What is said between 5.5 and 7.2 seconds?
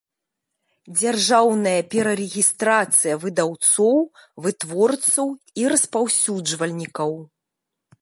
i распаўсюджвальнiкаў